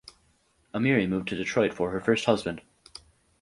[0.73, 2.63] Ameri moved to Detroit for her first husband.